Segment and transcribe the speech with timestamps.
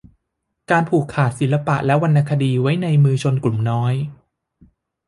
[0.71, 3.93] การผูกขาดศิลปะและวรรณคดีไว้ในมือชนกลุ่มน้อย